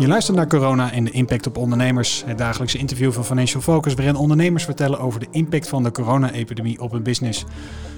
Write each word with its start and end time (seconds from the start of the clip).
Je 0.00 0.08
luistert 0.08 0.36
naar 0.36 0.46
Corona 0.46 0.92
en 0.92 1.04
de 1.04 1.10
impact 1.10 1.46
op 1.46 1.56
ondernemers. 1.56 2.22
Het 2.26 2.38
dagelijkse 2.38 2.78
interview 2.78 3.12
van 3.12 3.24
Financial 3.24 3.62
Focus, 3.62 3.94
waarin 3.94 4.16
ondernemers 4.16 4.64
vertellen 4.64 4.98
over 4.98 5.20
de 5.20 5.26
impact 5.30 5.68
van 5.68 5.82
de 5.82 5.90
corona-epidemie 5.90 6.80
op 6.80 6.92
hun 6.92 7.02
business. 7.02 7.44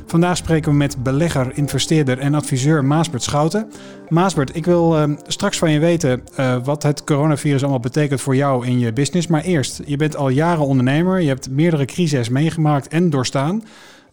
Vandaag 0.07 0.37
spreken 0.37 0.71
we 0.71 0.77
met 0.77 1.03
belegger, 1.03 1.57
investeerder 1.57 2.19
en 2.19 2.35
adviseur 2.35 2.85
Maasbert 2.85 3.23
Schouten. 3.23 3.71
Maasbert, 4.09 4.57
ik 4.57 4.65
wil 4.65 4.99
uh, 4.99 5.17
straks 5.27 5.59
van 5.59 5.71
je 5.71 5.79
weten 5.79 6.23
uh, 6.39 6.65
wat 6.65 6.83
het 6.83 7.05
coronavirus 7.05 7.63
allemaal 7.63 7.81
betekent 7.81 8.21
voor 8.21 8.37
jou 8.37 8.67
in 8.67 8.79
je 8.79 8.93
business. 8.93 9.27
Maar 9.27 9.43
eerst, 9.43 9.83
je 9.87 9.97
bent 9.97 10.17
al 10.17 10.29
jaren 10.29 10.67
ondernemer, 10.67 11.21
je 11.21 11.29
hebt 11.29 11.51
meerdere 11.51 11.85
crises 11.85 12.29
meegemaakt 12.29 12.89
en 12.89 13.11
doorstaan. 13.11 13.63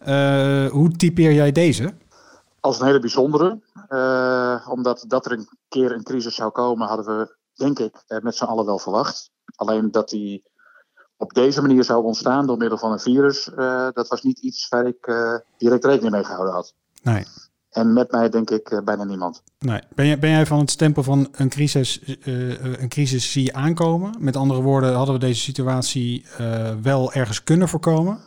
Uh, 0.08 0.66
hoe 0.66 0.90
typeer 0.90 1.32
jij 1.32 1.52
deze? 1.52 1.94
Als 2.60 2.80
een 2.80 2.86
hele 2.86 3.00
bijzondere. 3.00 3.60
omdat 4.68 5.04
dat 5.08 5.26
er 5.26 5.32
een 5.32 5.48
keer 5.68 5.92
een 5.92 6.02
crisis 6.02 6.34
zou 6.34 6.50
komen, 6.50 6.88
hadden 6.88 7.06
we 7.06 7.38
denk 7.60 7.78
ik, 7.78 8.04
eh, 8.06 8.18
met 8.18 8.36
z'n 8.36 8.44
allen 8.44 8.66
wel 8.66 8.78
verwacht. 8.78 9.30
Alleen 9.56 9.90
dat 9.90 10.08
die 10.08 10.42
op 11.16 11.32
deze 11.32 11.60
manier 11.60 11.84
zou 11.84 12.04
ontstaan 12.04 12.46
door 12.46 12.56
middel 12.56 12.78
van 12.78 12.92
een 12.92 13.00
virus, 13.00 13.50
uh, 13.56 13.88
dat 13.92 14.08
was 14.08 14.22
niet 14.22 14.38
iets 14.38 14.68
waar 14.68 14.86
ik 14.86 15.06
uh, 15.06 15.34
direct 15.58 15.84
rekening 15.84 16.12
mee 16.12 16.24
gehouden 16.24 16.54
had. 16.54 16.74
Nee. 17.02 17.24
En 17.70 17.92
met 17.92 18.10
mij 18.10 18.28
denk 18.28 18.50
ik 18.50 18.70
uh, 18.70 18.80
bijna 18.84 19.04
niemand. 19.04 19.42
Nee. 19.58 19.80
Ben, 19.94 20.06
jij, 20.06 20.18
ben 20.18 20.30
jij 20.30 20.46
van 20.46 20.58
het 20.58 20.70
stempel 20.70 21.02
van 21.02 21.28
een 21.32 21.48
crisis, 21.48 22.00
een 22.24 22.88
crisis 22.88 23.32
zie 23.32 23.44
je 23.44 23.52
aankomen? 23.52 24.14
Met 24.18 24.36
andere 24.36 24.62
woorden, 24.62 24.94
hadden 24.94 25.14
we 25.14 25.20
deze 25.20 25.40
situatie 25.40 26.26
wel 26.82 27.12
ergens 27.12 27.42
kunnen 27.42 27.68
voorkomen? 27.68 28.20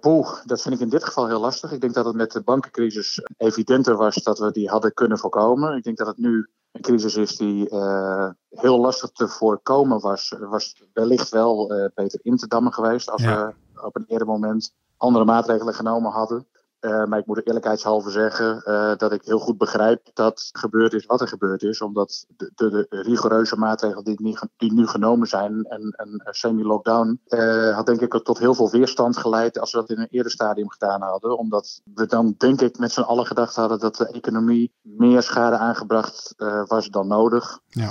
poeh, 0.00 0.44
dat 0.44 0.62
vind 0.62 0.74
ik 0.74 0.80
in 0.80 0.88
dit 0.88 1.04
geval 1.04 1.26
heel 1.26 1.40
lastig. 1.40 1.72
Ik 1.72 1.80
denk 1.80 1.94
dat 1.94 2.04
het 2.04 2.14
met 2.14 2.32
de 2.32 2.42
bankencrisis 2.42 3.22
evidenter 3.36 3.96
was 3.96 4.14
dat 4.14 4.38
we 4.38 4.50
die 4.50 4.68
hadden 4.68 4.94
kunnen 4.94 5.18
voorkomen. 5.18 5.76
Ik 5.76 5.82
denk 5.82 5.96
dat 5.96 6.06
het 6.06 6.18
nu 6.18 6.48
een 6.78 6.84
crisis 6.84 7.16
is 7.16 7.36
die 7.36 7.70
uh, 7.70 8.30
heel 8.50 8.80
lastig 8.80 9.10
te 9.10 9.28
voorkomen 9.28 10.00
was, 10.00 10.34
was 10.38 10.82
wellicht 10.92 11.28
wel 11.28 11.72
uh, 11.72 11.84
beter 11.94 12.20
in 12.22 12.36
te 12.36 12.46
dammen 12.46 12.72
geweest 12.72 13.10
als 13.10 13.22
we 13.22 13.54
op 13.82 13.96
een 13.96 14.04
eerder 14.06 14.26
moment 14.26 14.74
andere 14.96 15.24
maatregelen 15.24 15.74
genomen 15.74 16.10
hadden. 16.10 16.46
Uh, 16.80 17.04
maar 17.04 17.18
ik 17.18 17.26
moet 17.26 17.46
eerlijkheidshalve 17.46 18.10
zeggen 18.10 18.62
uh, 18.66 18.96
dat 18.96 19.12
ik 19.12 19.24
heel 19.24 19.38
goed 19.38 19.58
begrijp 19.58 20.10
dat 20.14 20.48
gebeurd 20.52 20.92
is 20.92 21.06
wat 21.06 21.20
er 21.20 21.28
gebeurd 21.28 21.62
is. 21.62 21.80
Omdat 21.80 22.26
de, 22.36 22.52
de, 22.54 22.70
de 22.70 23.02
rigoureuze 23.02 23.56
maatregelen 23.56 24.04
die, 24.04 24.38
die, 24.56 24.72
nu 24.72 24.86
genomen 24.86 25.28
zijn 25.28 25.64
en 25.64 25.94
een 25.96 26.20
semi-lockdown 26.24 27.20
uh, 27.28 27.74
had 27.74 27.86
denk 27.86 28.00
ik 28.00 28.22
tot 28.22 28.38
heel 28.38 28.54
veel 28.54 28.70
weerstand 28.70 29.16
geleid 29.16 29.58
als 29.58 29.72
we 29.72 29.78
dat 29.78 29.90
in 29.90 29.98
een 29.98 30.08
eerder 30.10 30.32
stadium 30.32 30.70
gedaan 30.70 31.02
hadden. 31.02 31.38
Omdat 31.38 31.80
we 31.94 32.06
dan 32.06 32.34
denk 32.38 32.60
ik 32.60 32.78
met 32.78 32.92
z'n 32.92 33.00
allen 33.00 33.26
gedacht 33.26 33.56
hadden 33.56 33.78
dat 33.78 33.96
de 33.96 34.08
economie 34.08 34.72
meer 34.82 35.22
schade 35.22 35.56
aangebracht 35.56 36.34
was 36.66 36.88
dan 36.88 37.06
nodig. 37.06 37.60
Ja. 37.68 37.90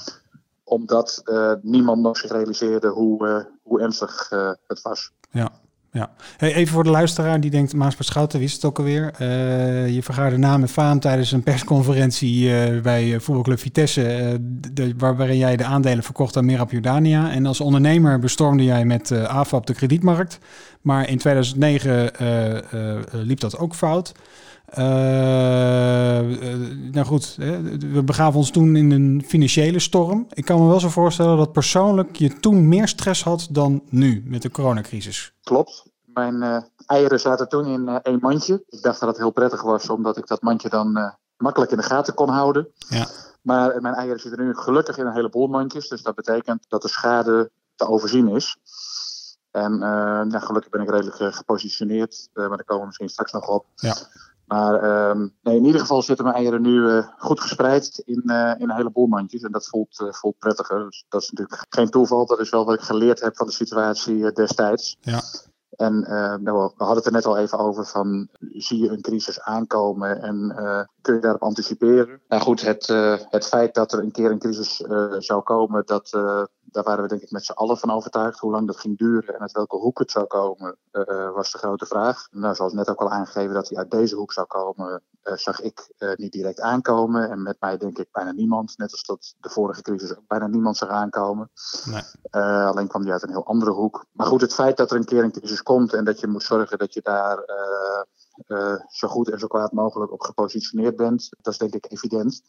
Omdat 0.64 1.24
niemand 1.62 2.02
nog 2.02 2.18
zich 2.18 2.32
realiseerde 2.32 2.88
hoe, 2.88 3.48
hoe 3.64 3.82
ernstig 3.82 4.30
het 4.68 4.82
was. 4.82 5.12
Ja. 5.32 5.52
Ja. 5.92 6.10
Hey, 6.38 6.54
even 6.54 6.74
voor 6.74 6.84
de 6.84 6.90
luisteraar 6.90 7.40
die 7.40 7.52
denkt, 7.52 7.74
Maas 7.74 7.96
Schouten, 8.00 8.42
is 8.42 8.54
het 8.54 8.66
ook 8.66 8.78
alweer? 8.78 9.14
Uh, 9.22 9.90
je 9.90 10.04
vergaarde 10.04 10.38
naam 10.38 10.62
en 10.62 10.70
faam 10.70 11.00
tijdens 11.00 11.32
een 11.32 11.44
persconferentie 11.44 12.50
uh, 12.50 12.82
bij 12.82 13.20
voetbalclub 13.20 13.60
Vitesse, 13.60 14.40
uh, 14.80 14.92
waar, 14.98 15.16
waarin 15.16 15.38
jij 15.38 15.58
de 15.58 15.64
aandelen 15.64 16.04
verkocht 16.04 16.38
aan 16.38 16.46
Merab 16.46 16.72
Jordania. 16.72 17.32
En 17.32 17.46
als 17.46 17.62
ondernemer 17.62 18.20
bestormde 18.20 18.64
jij 18.64 18.86
met 18.86 19.12
AFAP 19.12 19.66
de 19.66 19.74
kredietmarkt. 19.74 20.40
Maar 20.82 21.10
in 21.10 21.18
2009 21.18 22.12
liep 23.12 23.40
dat 23.40 23.58
ook 23.58 23.76
fout. 23.76 24.14
Nou 26.92 27.06
goed, 27.06 27.36
we 27.36 28.02
begaven 28.06 28.40
ons 28.40 28.52
toen 28.52 28.76
in 28.76 28.92
een 28.92 29.24
financiële 29.26 29.80
storm. 29.80 30.28
Ik 30.34 30.46
kan 30.46 30.62
me 30.62 30.68
wel 30.68 30.80
zo 30.80 30.90
voorstellen 30.90 31.38
dat 31.38 31.52
persoonlijk 31.52 32.16
je 32.16 32.40
toen 32.40 32.68
meer 32.68 32.88
stress 32.88 33.24
had 33.24 33.48
dan 33.52 33.84
nu 33.90 34.24
met 34.26 34.42
de 34.42 34.52
coronacrisis. 34.52 35.34
Klopt. 35.44 35.86
Mijn 36.06 36.36
uh, 36.36 36.58
eieren 36.86 37.20
zaten 37.20 37.50
toen 37.50 37.66
in 37.66 37.82
uh, 37.82 37.96
één 38.04 38.20
mandje. 38.22 38.64
Ik 38.70 38.82
dacht 38.82 39.00
dat 39.00 39.10
het 39.10 39.18
heel 39.18 39.32
prettig 39.32 39.62
was, 39.62 39.90
omdat 39.90 40.18
ik 40.18 40.28
dat 40.28 40.42
mandje 40.42 40.70
dan 40.70 40.98
uh, 40.98 41.10
makkelijk 41.38 41.72
in 41.72 41.78
de 41.78 41.84
gaten 41.84 42.14
kon 42.14 42.30
houden. 42.30 42.68
Ja. 42.90 43.08
Maar 43.42 43.82
mijn 43.82 43.94
eieren 43.94 44.20
zitten 44.20 44.46
nu 44.46 44.56
gelukkig 44.56 44.98
in 44.98 45.06
een 45.06 45.14
heleboel 45.14 45.48
mandjes. 45.48 45.88
Dus 45.88 46.02
dat 46.02 46.16
betekent 46.16 46.66
dat 46.68 46.82
de 46.82 46.88
schade 46.88 47.52
te 47.76 47.88
overzien 47.88 48.28
is. 48.28 48.58
En 49.52 49.78
nou, 49.78 50.40
gelukkig 50.40 50.72
ben 50.72 50.82
ik 50.82 50.90
redelijk 50.90 51.36
gepositioneerd. 51.36 52.30
maar 52.34 52.50
daar 52.50 52.64
komen 52.64 52.80
we 52.80 52.86
misschien 52.86 53.10
straks 53.10 53.32
nog 53.32 53.48
op. 53.48 53.66
Ja. 53.76 53.96
Maar 54.48 55.10
um, 55.10 55.36
nee, 55.42 55.56
in 55.56 55.66
ieder 55.66 55.82
geval 55.82 56.02
zitten 56.02 56.26
mijn 56.26 56.38
eieren 56.38 56.62
nu 56.62 56.80
uh, 56.80 57.08
goed 57.18 57.40
gespreid 57.40 58.02
in, 58.06 58.24
uh, 58.26 58.54
in 58.58 58.70
een 58.70 58.76
heleboel 58.76 59.08
mandjes. 59.08 59.42
En 59.42 59.52
dat 59.52 59.68
voelt, 59.68 60.00
uh, 60.00 60.12
voelt 60.12 60.38
prettiger. 60.38 60.86
Dus 60.86 61.06
dat 61.10 61.22
is 61.22 61.30
natuurlijk 61.30 61.66
geen 61.70 61.90
toeval. 61.90 62.26
Dat 62.26 62.40
is 62.40 62.50
wel 62.50 62.66
wat 62.66 62.76
ik 62.76 62.82
geleerd 62.82 63.22
heb 63.22 63.36
van 63.36 63.48
de 63.48 63.54
situatie 63.54 64.32
destijds. 64.32 64.98
Ja. 65.00 65.22
En 65.70 66.00
nou, 66.44 66.72
we 66.78 66.84
hadden 66.84 66.96
het 66.96 67.06
er 67.06 67.12
net 67.12 67.26
al 67.26 67.38
even 67.38 67.58
over 67.58 67.86
van 67.86 68.28
zie 68.40 68.82
je 68.82 68.90
een 68.90 69.02
crisis 69.02 69.42
aankomen 69.42 70.22
en 70.22 70.56
kun 71.02 71.14
je 71.14 71.22
daarop 71.22 71.42
anticiperen? 71.42 72.22
Nou 72.28 72.42
goed, 72.42 72.62
het, 72.62 72.88
het 73.30 73.48
feit 73.48 73.74
dat 73.74 73.94
er 73.94 74.00
een 74.00 74.12
keer 74.12 74.32
een 74.32 74.40
crisis 74.40 74.76
zou 75.18 75.42
komen, 75.44 75.86
dat, 75.86 76.10
daar 76.72 76.84
waren 76.84 77.02
we 77.04 77.10
denk 77.10 77.22
ik 77.22 77.32
met 77.32 77.46
z'n 77.46 77.52
allen 77.52 77.78
van 77.78 77.92
overtuigd. 77.92 78.40
Hoe 78.40 78.52
lang 78.52 78.68
dat 78.68 78.78
ging 78.78 78.98
duren 78.98 79.34
en 79.34 79.40
uit 79.40 79.52
welke 79.52 79.76
hoek 79.76 80.00
het 80.00 80.12
zou 80.12 80.26
komen, 80.26 80.78
uh, 80.92 81.32
was 81.32 81.52
de 81.52 81.58
grote 81.58 81.86
vraag. 81.86 82.28
Nou, 82.32 82.56
zoals 82.56 82.74
net 82.74 82.90
ook 82.90 83.02
al 83.02 83.12
aangegeven 83.12 83.54
dat 83.54 83.70
hij 83.70 83.78
uit 83.78 83.92
deze 83.92 84.16
hoek 84.16 84.34
zou 84.34 84.48
komen, 84.48 85.02
uh, 85.24 85.34
zag 85.36 85.62
ik 85.62 85.92
uh, 85.98 86.16
niet 86.16 86.32
direct 86.32 86.60
aankomen. 86.60 87.30
En 87.30 87.42
met 87.42 87.58
mij 87.60 87.78
denk 87.78 87.98
ik 87.98 88.08
bijna 88.12 88.32
niemand. 88.32 88.78
Net 88.78 88.92
als 88.92 89.04
dat 89.04 89.36
de 89.40 89.50
vorige 89.50 89.82
crisis 89.82 90.18
ook 90.18 90.28
bijna 90.28 90.48
niemand 90.48 90.78
zag 90.78 90.90
aankomen. 90.90 91.52
Nee. 91.86 92.04
alleen 92.66 92.88
kwam 92.88 93.04
die 93.04 93.12
uit 93.12 93.24
een 93.24 93.30
heel 93.30 93.46
andere 93.46 93.72
hoek. 93.72 94.06
Maar 94.12 94.28
goed, 94.28 94.42
het 94.42 94.54
feit 94.54 94.78
dat 94.78 94.92
er 94.92 94.98
een 94.98 95.06
keer 95.06 95.24
een 95.24 95.32
crisis 95.32 95.64
komt 95.64 95.94
en 95.94 96.06
dat 96.06 96.20
je 96.20 96.28
moet 96.28 96.44
zorgen 96.44 96.78
dat 96.78 96.94
je 96.94 97.02
daar 97.02 97.46
uh, 98.48 98.74
zo 98.90 99.08
goed 99.08 99.30
en 99.30 99.40
zo 99.40 99.48
kwaad 99.48 99.72
mogelijk 99.72 100.12
op 100.12 100.22
gepositioneerd 100.22 100.96
bent. 100.96 101.30
Dat 101.42 101.54
is 101.54 101.60
denk 101.60 101.74
ik 101.74 101.92
evident. 101.92 102.42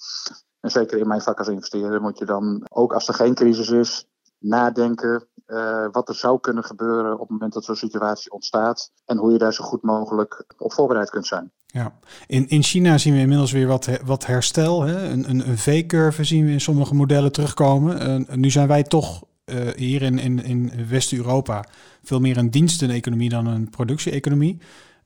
En 0.60 0.70
zeker 0.70 0.98
in 0.98 1.08
mijn 1.08 1.20
vak 1.20 1.38
als 1.38 1.48
investeerder 1.48 2.00
moet 2.00 2.18
je 2.18 2.24
dan, 2.24 2.66
ook 2.68 2.92
als 2.92 3.08
er 3.08 3.14
geen 3.14 3.34
crisis 3.34 3.68
is, 3.70 4.06
nadenken 4.38 5.26
uh, 5.46 5.86
wat 5.92 6.08
er 6.08 6.14
zou 6.14 6.40
kunnen 6.40 6.64
gebeuren 6.64 7.12
op 7.12 7.20
het 7.20 7.28
moment 7.28 7.52
dat 7.52 7.64
zo'n 7.64 7.76
situatie 7.76 8.32
ontstaat. 8.32 8.90
En 9.04 9.16
hoe 9.16 9.32
je 9.32 9.38
daar 9.38 9.54
zo 9.54 9.64
goed 9.64 9.82
mogelijk 9.82 10.44
op 10.58 10.72
voorbereid 10.72 11.10
kunt 11.10 11.26
zijn. 11.26 11.52
Ja, 11.66 11.98
in, 12.26 12.48
in 12.48 12.62
China 12.62 12.98
zien 12.98 13.14
we 13.14 13.20
inmiddels 13.20 13.52
weer 13.52 13.66
wat, 13.66 13.88
wat 14.04 14.26
herstel. 14.26 14.82
Hè? 14.82 15.08
Een, 15.08 15.30
een, 15.30 15.48
een 15.48 15.58
V-curve 15.58 16.24
zien 16.24 16.44
we 16.44 16.50
in 16.50 16.60
sommige 16.60 16.94
modellen 16.94 17.32
terugkomen. 17.32 18.26
Uh, 18.28 18.36
nu 18.36 18.50
zijn 18.50 18.68
wij 18.68 18.82
toch 18.82 19.24
uh, 19.44 19.68
hier 19.76 20.02
in, 20.02 20.18
in, 20.18 20.44
in 20.44 20.88
West-Europa 20.88 21.64
veel 22.02 22.20
meer 22.20 22.36
een 22.36 22.50
diensteneconomie 22.50 23.28
dan 23.28 23.46
een 23.46 23.70
productie-economie. 23.70 24.58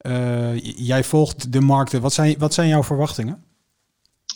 Uh, 0.03 0.59
jij 0.61 1.05
volgt 1.05 1.53
de 1.53 1.61
markten. 1.61 2.01
Wat 2.01 2.13
zijn, 2.13 2.39
wat 2.39 2.55
zijn 2.55 2.69
jouw 2.69 2.83
verwachtingen? 2.83 3.45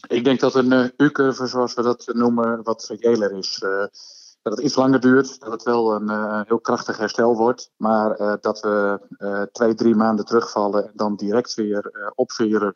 Ik 0.09 0.25
denk 0.25 0.41
dat 0.41 0.54
een 0.54 0.72
uh, 0.72 0.87
U-curve, 0.97 1.47
zoals 1.47 1.75
we 1.75 1.82
dat 1.82 2.04
noemen, 2.12 2.62
wat 2.62 2.97
reëler 2.99 3.32
is. 3.32 3.62
Uh, 3.65 3.87
dat 4.43 4.56
het 4.56 4.60
iets 4.65 4.75
langer 4.75 5.00
duurt, 5.00 5.41
dat 5.41 5.53
het 5.53 5.62
wel 5.62 5.94
een 5.94 6.44
heel 6.47 6.60
krachtig 6.60 6.97
herstel 6.97 7.37
wordt. 7.37 7.71
Maar 7.76 8.38
dat 8.41 8.60
we 8.60 9.00
twee, 9.53 9.75
drie 9.75 9.94
maanden 9.94 10.25
terugvallen 10.25 10.84
en 10.84 10.93
dan 10.94 11.16
direct 11.16 11.55
weer 11.55 12.12
opveren. 12.15 12.75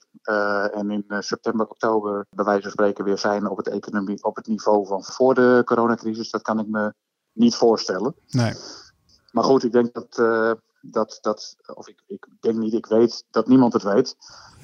en 0.72 0.90
in 0.90 1.04
september, 1.18 1.66
oktober, 1.66 2.26
bij 2.30 2.44
wijze 2.44 2.62
van 2.62 2.70
spreken, 2.70 3.04
weer 3.04 3.18
zijn 3.18 3.48
op 3.48 3.56
het, 3.56 3.68
economie, 3.68 4.24
op 4.24 4.36
het 4.36 4.46
niveau 4.46 4.86
van 4.86 5.04
voor 5.04 5.34
de 5.34 5.62
coronacrisis. 5.64 6.30
Dat 6.30 6.42
kan 6.42 6.58
ik 6.58 6.66
me 6.66 6.92
niet 7.32 7.54
voorstellen. 7.54 8.14
Nee. 8.28 8.54
Maar 9.30 9.44
goed, 9.44 9.64
ik 9.64 9.72
denk 9.72 9.92
dat 9.92 10.18
dat, 10.80 11.18
dat 11.20 11.56
of 11.74 11.88
ik, 11.88 12.02
ik 12.06 12.26
denk 12.40 12.56
niet, 12.56 12.72
ik 12.72 12.86
weet 12.86 13.24
dat 13.30 13.48
niemand 13.48 13.72
het 13.72 13.82
weet. 13.82 14.16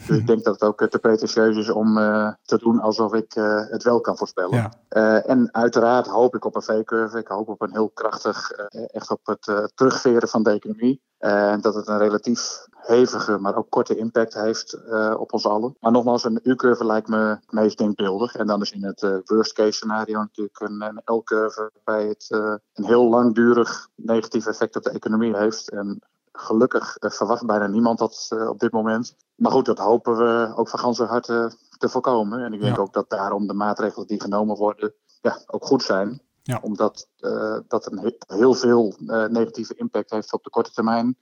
Dus 0.06 0.18
ik 0.18 0.26
denk 0.26 0.44
dat 0.44 0.54
het 0.60 0.62
ook 0.62 0.88
te 0.88 0.98
pretentieus 0.98 1.56
is 1.56 1.70
om 1.70 1.98
uh, 1.98 2.32
te 2.42 2.58
doen 2.58 2.80
alsof 2.80 3.14
ik 3.14 3.36
uh, 3.36 3.68
het 3.68 3.82
wel 3.82 4.00
kan 4.00 4.16
voorspellen. 4.16 4.56
Ja. 4.56 4.72
Uh, 4.90 5.30
en 5.30 5.54
uiteraard 5.54 6.06
hoop 6.06 6.34
ik 6.34 6.44
op 6.44 6.54
een 6.54 6.62
V-curve. 6.62 7.18
Ik 7.18 7.28
hoop 7.28 7.48
op 7.48 7.62
een 7.62 7.72
heel 7.72 7.88
krachtig, 7.88 8.50
echt 8.70 9.10
op 9.10 9.20
het 9.26 9.72
terugveren 9.74 10.28
van 10.28 10.42
de 10.42 10.50
economie. 10.50 11.02
En 11.26 11.60
dat 11.60 11.74
het 11.74 11.88
een 11.88 11.98
relatief 11.98 12.66
hevige, 12.70 13.38
maar 13.38 13.56
ook 13.56 13.70
korte 13.70 13.96
impact 13.96 14.34
heeft 14.34 14.78
op 15.18 15.32
ons 15.32 15.46
allen. 15.46 15.76
Maar 15.80 15.92
nogmaals, 15.92 16.24
een 16.24 16.40
U-curve 16.42 16.84
lijkt 16.84 17.08
me 17.08 17.16
het 17.16 17.52
meest 17.52 17.78
denkbeeldig. 17.78 18.34
En 18.34 18.46
dan 18.46 18.60
is 18.62 18.72
in 18.72 18.84
het 18.84 19.00
worst 19.24 19.52
case 19.52 19.72
scenario 19.72 20.18
natuurlijk 20.18 20.60
een, 20.60 20.82
een 20.82 21.02
L-curve 21.04 21.70
waarbij 21.74 22.08
het 22.08 22.26
een 22.74 22.84
heel 22.84 23.08
langdurig 23.08 23.88
negatief 23.94 24.46
effect 24.46 24.76
op 24.76 24.82
de 24.82 24.90
economie 24.90 25.36
heeft. 25.36 25.70
En 25.70 26.02
gelukkig 26.32 26.96
verwacht 26.98 27.46
bijna 27.46 27.66
niemand 27.66 27.98
dat 27.98 28.30
uh, 28.34 28.48
op 28.48 28.58
dit 28.60 28.72
moment. 28.72 29.14
Maar 29.34 29.52
goed, 29.52 29.64
dat 29.66 29.78
hopen 29.78 30.16
we 30.16 30.52
ook 30.56 30.68
van 30.68 30.78
ganse 30.78 31.04
harte 31.04 31.52
te 31.78 31.88
voorkomen. 31.88 32.44
En 32.44 32.52
ik 32.52 32.60
denk 32.60 32.76
Ja. 32.76 32.82
ook 32.82 32.92
dat 32.92 33.10
daarom 33.10 33.46
de 33.46 33.54
maatregelen 33.54 34.06
die 34.06 34.20
genomen 34.20 34.56
worden 34.56 34.94
ja, 35.20 35.38
ook 35.46 35.64
goed 35.64 35.82
zijn. 35.82 36.20
Ja. 36.46 36.58
Omdat 36.62 37.08
uh, 37.18 37.58
dat 37.68 37.92
een 37.92 37.98
he- 37.98 38.36
heel 38.36 38.54
veel 38.54 38.94
uh, 38.98 39.24
negatieve 39.24 39.74
impact 39.74 40.10
heeft 40.10 40.32
op 40.32 40.44
de 40.44 40.50
korte 40.50 40.70
termijn. 40.72 41.16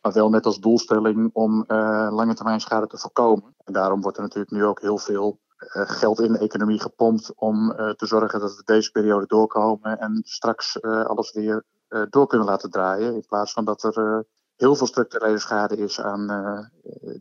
Maar 0.00 0.12
wel 0.12 0.30
net 0.30 0.46
als 0.46 0.60
doelstelling 0.60 1.30
om 1.32 1.64
uh, 1.68 2.08
lange 2.10 2.34
termijn 2.34 2.60
schade 2.60 2.86
te 2.86 2.98
voorkomen. 2.98 3.54
En 3.64 3.72
daarom 3.72 4.00
wordt 4.00 4.16
er 4.16 4.22
natuurlijk 4.22 4.52
nu 4.52 4.64
ook 4.64 4.80
heel 4.80 4.98
veel 4.98 5.40
geld 5.72 6.20
in 6.20 6.32
de 6.32 6.38
economie 6.38 6.80
gepompt 6.80 7.32
om 7.34 7.74
te 7.76 8.06
zorgen 8.06 8.40
dat 8.40 8.56
we 8.56 8.62
deze 8.64 8.90
periode 8.90 9.26
doorkomen 9.26 9.98
en 9.98 10.20
straks 10.24 10.82
alles 10.82 11.32
weer 11.32 11.64
door 12.10 12.26
kunnen 12.26 12.46
laten 12.46 12.70
draaien. 12.70 13.14
In 13.14 13.26
plaats 13.26 13.52
van 13.52 13.64
dat 13.64 13.82
er 13.82 14.24
heel 14.56 14.74
veel 14.74 14.86
structurele 14.86 15.38
schade 15.38 15.76
is 15.76 16.00
aan, 16.00 16.26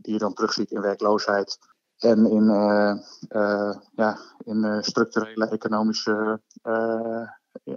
die 0.02 0.14
je 0.14 0.20
dan 0.20 0.34
terugziet 0.34 0.72
in 0.72 0.82
werkloosheid 0.82 1.58
en 1.98 2.26
in, 2.26 2.46
ja, 3.96 4.18
in 4.44 4.84
structurele 4.84 5.48
economische, 5.48 6.42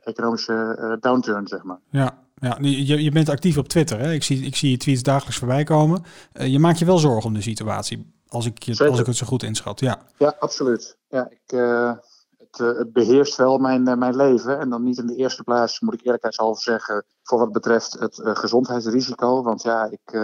economische 0.08 0.96
downturn, 1.00 1.46
zeg 1.46 1.62
maar. 1.62 1.78
Ja, 1.90 2.18
ja, 2.40 2.56
je, 2.60 3.02
je 3.02 3.10
bent 3.10 3.28
actief 3.28 3.58
op 3.58 3.68
Twitter. 3.68 3.98
Hè? 3.98 4.12
Ik, 4.12 4.22
zie, 4.22 4.44
ik 4.44 4.56
zie 4.56 4.70
je 4.70 4.76
tweets 4.76 5.02
dagelijks 5.02 5.38
voorbij 5.38 5.64
komen. 5.64 6.04
Uh, 6.32 6.46
je 6.46 6.58
maakt 6.58 6.78
je 6.78 6.84
wel 6.84 6.98
zorgen 6.98 7.24
om 7.24 7.34
de 7.34 7.42
situatie, 7.42 8.12
als 8.28 8.46
ik, 8.46 8.62
je, 8.62 8.88
als 8.88 9.00
ik 9.00 9.06
het 9.06 9.16
zo 9.16 9.26
goed 9.26 9.42
inschat. 9.42 9.80
Ja, 9.80 9.98
ja 10.18 10.34
absoluut. 10.38 10.96
Ja, 11.08 11.30
ik, 11.30 11.52
uh, 11.52 11.92
het, 12.38 12.58
het, 12.58 12.92
beheerst 12.92 13.36
wel 13.36 13.58
mijn, 13.58 13.82
mijn 13.82 14.16
leven. 14.16 14.58
En 14.58 14.70
dan 14.70 14.82
niet 14.82 14.98
in 14.98 15.06
de 15.06 15.16
eerste 15.16 15.42
plaats, 15.42 15.80
moet 15.80 15.94
ik 15.94 16.04
eerlijkheidshalve 16.04 16.60
zeggen, 16.60 17.04
voor 17.22 17.38
wat 17.38 17.52
betreft 17.52 17.92
het 17.98 18.20
gezondheidsrisico. 18.22 19.42
Want 19.42 19.62
ja, 19.62 19.90
ik 19.90 20.18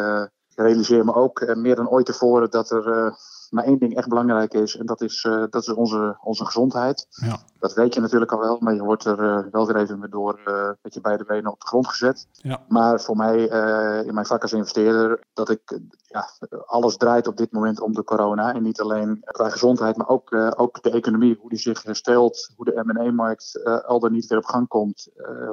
realiseer 0.55 1.05
me 1.05 1.15
ook 1.15 1.55
meer 1.55 1.77
dan 1.77 1.89
ooit 1.89 2.07
tevoren 2.07 2.51
dat 2.51 2.71
er 2.71 3.17
maar 3.51 3.65
één 3.65 3.79
ding 3.79 3.97
echt 3.97 4.09
belangrijk 4.09 4.55
is, 4.55 4.77
en 4.77 4.87
dat 4.87 5.01
is, 5.01 5.25
uh, 5.25 5.45
dat 5.51 5.63
is 5.63 5.69
onze, 5.69 6.17
onze 6.23 6.45
gezondheid. 6.45 7.07
Ja. 7.11 7.39
Dat 7.59 7.75
weet 7.75 7.95
je 7.95 8.01
natuurlijk 8.01 8.33
al 8.33 8.39
wel, 8.39 8.57
maar 8.61 8.75
je 8.75 8.83
wordt 8.83 9.05
er 9.05 9.21
uh, 9.21 9.39
wel 9.51 9.67
weer 9.67 9.77
even 9.77 10.11
door 10.11 10.41
uh, 10.49 10.71
met 10.83 10.95
je 10.95 11.01
beide 11.01 11.25
benen 11.25 11.53
op 11.53 11.61
de 11.61 11.67
grond 11.67 11.87
gezet. 11.87 12.27
Ja. 12.33 12.61
Maar 12.69 13.01
voor 13.01 13.17
mij, 13.17 13.39
in 14.07 14.15
mijn 14.15 14.27
vak 14.27 14.43
als 14.43 14.53
investeerder, 14.53 15.25
dat 15.33 15.51
ik 15.51 15.79
ja, 16.03 16.29
alles 16.67 16.97
draait 16.97 17.27
op 17.27 17.37
dit 17.37 17.53
moment 17.53 17.81
om 17.81 17.93
de 17.93 18.05
corona. 18.05 18.55
En 18.55 18.63
niet 18.63 18.81
alleen 18.81 19.23
qua 19.25 19.49
gezondheid, 19.49 19.97
maar 19.97 20.09
ook, 20.09 20.35
ook 20.57 20.83
de 20.83 20.91
economie, 20.91 21.37
hoe 21.41 21.51
die 21.51 21.59
zich 21.59 21.83
herstelt, 21.83 22.53
hoe 22.57 22.65
de 22.65 22.83
M&A-markt 22.85 23.65
al 23.87 24.01
dan 24.01 24.13
niet 24.13 24.27
weer 24.27 24.39
op 24.39 24.45
gang 24.45 24.69
komt. 24.69 25.09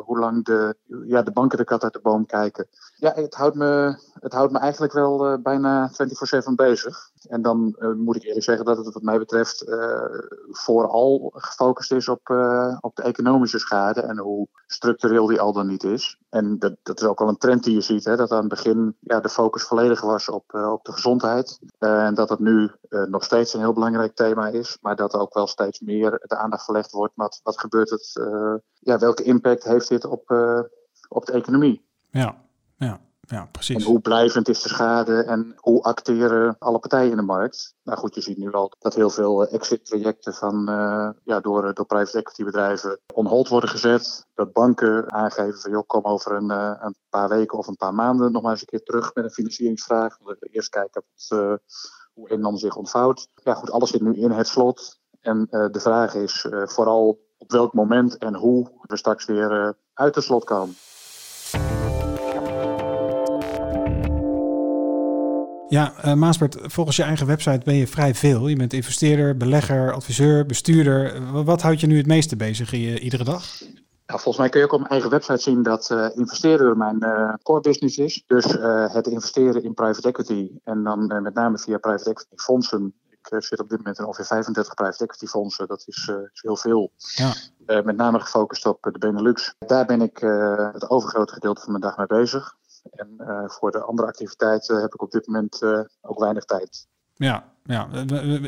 hoe 0.05 0.19
lang 0.19 0.45
de, 0.45 0.75
ja, 1.05 1.21
de 1.21 1.31
banken 1.31 1.57
de 1.57 1.63
kat 1.63 1.83
uit 1.83 1.93
de 1.93 1.99
boom 2.01 2.25
kijken. 2.25 2.67
Ja, 2.95 3.13
het 3.15 3.35
houdt 3.35 3.55
me, 3.55 3.95
het 4.19 4.33
houdt 4.33 4.51
me 4.51 4.59
eigenlijk 4.59 4.93
wel 4.93 5.41
bijna 5.41 5.91
24-7 5.91 6.53
bezig. 6.55 7.09
En 7.29 7.41
dan 7.41 7.75
moet 7.97 8.15
ik 8.15 8.23
eerlijk 8.23 8.43
zeggen 8.43 8.65
dat 8.65 8.77
het 8.77 8.93
wat 8.93 9.03
mij 9.03 9.17
betreft 9.17 9.67
uh, 9.67 10.03
vooral 10.49 11.31
gefocust 11.35 11.91
is 11.91 12.07
op, 12.07 12.29
uh, 12.29 12.77
op 12.81 12.95
de 12.95 13.03
economische 13.03 13.59
schade 13.59 14.01
en 14.01 14.17
hoe 14.17 14.47
structureel 14.67 15.25
die 15.25 15.39
al 15.39 15.53
dan 15.53 15.67
niet 15.67 15.83
is. 15.83 16.19
En 16.29 16.59
dat, 16.59 16.75
dat 16.83 17.01
is 17.01 17.07
ook 17.07 17.19
wel 17.19 17.27
een 17.27 17.37
trend 17.37 17.63
die 17.63 17.73
je 17.73 17.81
ziet, 17.81 18.05
hè, 18.05 18.15
dat 18.15 18.31
aan 18.31 18.39
het 18.39 18.47
begin 18.47 18.95
ja, 18.99 19.19
de 19.19 19.29
focus 19.29 19.63
volledig 19.63 20.01
was 20.01 20.29
op, 20.29 20.53
op 20.53 20.85
de 20.85 20.91
gezondheid. 20.91 21.59
en 21.77 22.13
dat 22.13 22.29
het 22.29 22.39
nu 22.39 22.71
nog 23.07 23.23
steeds 23.23 23.53
een 23.53 23.59
heel 23.59 23.73
belangrijk 23.73 24.15
thema 24.15 24.47
is, 24.47 24.77
maar 24.81 24.95
dat 24.95 25.13
er 25.13 25.19
ook 25.19 25.33
wel 25.33 25.47
steeds 25.47 25.79
meer 25.79 26.23
de 26.27 26.37
aandacht 26.37 26.65
verlegd 26.65 26.91
wordt. 26.91 27.13
Wat, 27.15 27.39
wat 27.43 27.59
gebeurt 27.59 27.89
het? 27.89 28.11
ja, 28.73 28.99
welke 28.99 29.23
impact 29.23 29.63
heeft 29.63 29.89
dit 29.89 30.05
op, 30.05 30.29
op 31.07 31.25
de 31.25 31.31
economie? 31.31 31.85
Ja, 32.09 32.35
ja 32.77 32.99
ja, 33.31 33.47
precies. 33.51 33.75
En 33.75 33.83
hoe 33.83 33.99
blijvend 33.99 34.47
is 34.47 34.61
de 34.61 34.69
schade 34.69 35.23
en 35.23 35.53
hoe 35.55 35.83
acteren 35.83 36.55
alle 36.59 36.79
partijen 36.79 37.11
in 37.11 37.17
de 37.17 37.23
markt? 37.23 37.75
Nou 37.83 37.97
goed, 37.97 38.15
je 38.15 38.21
ziet 38.21 38.37
nu 38.37 38.51
al 38.51 38.71
dat 38.79 38.95
heel 38.95 39.09
veel 39.09 39.45
eh, 39.45 39.53
exit-trajecten 39.53 40.33
van, 40.33 40.69
uh, 40.69 41.09
ja, 41.23 41.39
door, 41.39 41.67
eh, 41.67 41.73
door 41.73 41.85
private 41.85 42.17
equity 42.17 42.43
bedrijven 42.43 42.99
on 43.13 43.27
hold 43.27 43.47
worden 43.47 43.69
gezet. 43.69 44.25
Dat 44.33 44.53
banken 44.53 45.11
aangeven 45.11 45.59
van 45.59 45.71
joh, 45.71 45.87
kom 45.87 46.03
over 46.03 46.31
een, 46.31 46.49
een 46.85 46.95
paar 47.09 47.29
weken 47.29 47.57
of 47.57 47.67
een 47.67 47.75
paar 47.75 47.93
maanden 47.93 48.31
nog 48.31 48.41
maar 48.41 48.51
eens 48.51 48.61
een 48.61 48.67
keer 48.67 48.83
terug 48.83 49.13
met 49.13 49.23
een 49.23 49.31
financieringsvraag. 49.31 50.17
We 50.23 50.49
eerst 50.51 50.69
kijken 50.69 51.03
wat, 51.11 51.39
uh, 51.39 51.53
hoe 52.13 52.31
een 52.31 52.41
dan 52.41 52.57
zich 52.57 52.75
ontvouwt. 52.75 53.27
Ja 53.43 53.53
goed, 53.53 53.71
alles 53.71 53.89
zit 53.89 54.01
nu 54.01 54.15
in 54.15 54.31
het 54.31 54.47
slot. 54.47 54.99
En 55.21 55.47
de 55.49 55.79
vraag 55.79 56.15
is 56.15 56.45
vooral 56.49 57.19
op 57.37 57.51
welk 57.51 57.73
moment 57.73 58.17
en 58.17 58.35
hoe 58.35 58.71
we 58.81 58.97
straks 58.97 59.25
weer 59.25 59.75
uit 59.93 60.15
het 60.15 60.23
slot 60.23 60.43
komen. 60.43 60.75
Ja, 65.71 65.93
uh, 66.05 66.13
Maasbert, 66.13 66.57
volgens 66.61 66.95
je 66.95 67.03
eigen 67.03 67.27
website 67.27 67.61
ben 67.63 67.75
je 67.75 67.87
vrij 67.87 68.15
veel. 68.15 68.47
Je 68.47 68.55
bent 68.55 68.73
investeerder, 68.73 69.37
belegger, 69.37 69.93
adviseur, 69.93 70.45
bestuurder. 70.45 71.21
Wat 71.43 71.61
houdt 71.61 71.79
je 71.79 71.87
nu 71.87 71.97
het 71.97 72.07
meeste 72.07 72.35
bezig 72.35 72.73
in 72.73 72.79
je, 72.79 72.99
iedere 72.99 73.23
dag? 73.23 73.43
Volgens 74.05 74.37
mij 74.37 74.49
kun 74.49 74.59
je 74.59 74.65
ook 74.65 74.71
op 74.71 74.79
mijn 74.79 74.91
eigen 74.91 75.09
website 75.09 75.41
zien 75.41 75.63
dat 75.63 75.89
uh, 75.91 76.07
investeren 76.15 76.77
mijn 76.77 76.97
uh, 77.03 77.33
core 77.43 77.61
business 77.61 77.97
is. 77.97 78.23
Dus 78.27 78.45
het 78.93 79.07
investeren 79.07 79.63
in 79.63 79.73
private 79.73 80.07
equity 80.07 80.49
en 80.63 80.83
dan 80.83 81.21
met 81.21 81.33
name 81.33 81.57
via 81.57 81.77
private 81.77 82.09
equity 82.09 82.35
fondsen. 82.35 82.93
Ik 83.09 83.43
zit 83.43 83.59
op 83.59 83.69
dit 83.69 83.77
moment 83.77 83.99
in 83.99 84.05
ongeveer 84.05 84.25
35 84.25 84.73
private 84.73 85.03
equity 85.03 85.25
fondsen. 85.25 85.67
Dat 85.67 85.83
is, 85.85 86.11
is 86.33 86.41
heel 86.41 86.57
veel. 86.57 86.91
Ja. 87.15 87.33
met 87.81 87.95
name 87.95 88.19
gefocust 88.19 88.65
op 88.65 88.77
de 88.81 88.99
Benelux. 88.99 89.55
Daar 89.59 89.85
ben 89.85 90.01
ik 90.01 90.17
het 90.73 90.89
overgrote 90.89 91.33
gedeelte 91.33 91.61
van 91.61 91.71
mijn 91.71 91.83
dag 91.83 91.97
mee 91.97 92.07
bezig. 92.07 92.55
En 92.89 93.15
uh, 93.19 93.49
voor 93.49 93.71
de 93.71 93.81
andere 93.81 94.07
activiteiten 94.07 94.81
heb 94.81 94.93
ik 94.93 95.01
op 95.01 95.11
dit 95.11 95.27
moment 95.27 95.61
uh, 95.61 95.79
ook 96.01 96.19
weinig 96.19 96.45
tijd. 96.45 96.87
Ja, 97.13 97.53
ja, 97.63 97.87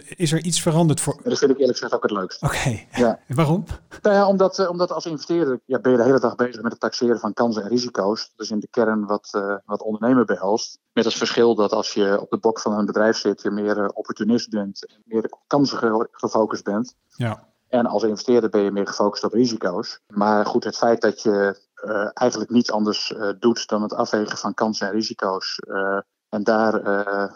is 0.07 0.31
er 0.31 0.43
iets 0.43 0.61
veranderd 0.61 1.01
voor. 1.01 1.19
Dat 1.23 1.37
vind 1.37 1.51
ik 1.51 1.57
eerlijk 1.57 1.77
gezegd 1.77 1.93
ook 1.93 2.03
het 2.03 2.11
leukst. 2.11 2.43
Oké, 2.43 2.79
ja. 2.91 3.19
waarom? 3.27 3.63
Nou 4.01 4.15
ja, 4.15 4.27
omdat, 4.27 4.59
uh, 4.59 4.69
omdat 4.69 4.91
als 4.91 5.05
investeerder 5.05 5.59
ja, 5.65 5.79
ben 5.79 5.91
je 5.91 5.97
de 5.97 6.03
hele 6.03 6.19
dag 6.19 6.35
bezig 6.35 6.61
met 6.61 6.71
het 6.71 6.81
taxeren 6.81 7.19
van 7.19 7.33
kansen 7.33 7.63
en 7.63 7.69
risico's. 7.69 8.31
Dat 8.35 8.45
is 8.45 8.51
in 8.51 8.59
de 8.59 8.67
kern 8.69 9.05
wat, 9.05 9.29
wat 9.65 9.81
ondernemen 9.81 10.25
behelst. 10.25 10.79
Met 10.93 11.05
als 11.05 11.17
verschil 11.17 11.55
dat 11.55 11.71
als 11.71 11.93
je 11.93 12.21
op 12.21 12.29
de 12.29 12.37
bok 12.37 12.59
van 12.59 12.77
een 12.77 12.85
bedrijf 12.85 13.17
zit, 13.17 13.41
je 13.41 13.51
meer 13.51 13.89
opportunist 13.89 14.49
bent 14.49 14.85
en 14.85 15.01
meer 15.05 15.23
op 15.29 15.41
kansen 15.47 16.07
gefocust 16.11 16.63
bent. 16.63 16.95
Ja. 17.07 17.51
En 17.73 17.85
als 17.85 18.03
investeerder 18.03 18.49
ben 18.49 18.61
je 18.61 18.71
meer 18.71 18.87
gefocust 18.87 19.23
op 19.23 19.33
risico's. 19.33 19.99
Maar 20.07 20.45
goed, 20.45 20.63
het 20.63 20.77
feit 20.77 21.01
dat 21.01 21.21
je 21.21 21.59
uh, 21.85 22.09
eigenlijk 22.13 22.51
niets 22.51 22.71
anders 22.71 23.11
uh, 23.11 23.29
doet 23.39 23.67
dan 23.67 23.81
het 23.81 23.93
afwegen 23.93 24.37
van 24.37 24.53
kansen 24.53 24.87
en 24.87 24.93
risico's. 24.93 25.59
Uh, 25.67 25.99
en 26.29 26.43
daar 26.43 26.73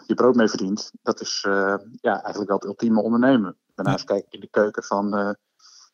je 0.06 0.14
brood 0.14 0.34
mee 0.34 0.48
verdient. 0.48 0.90
Dat 1.02 1.20
is 1.20 1.40
ja, 2.00 2.22
eigenlijk 2.22 2.48
wel 2.48 2.56
het 2.56 2.66
ultieme 2.66 3.02
ondernemen. 3.02 3.56
Daarnaast 3.74 4.04
kijk 4.04 4.24
ik 4.26 4.32
in 4.32 4.40
de 4.40 4.48
keuken 4.50 4.82
van 4.82 5.36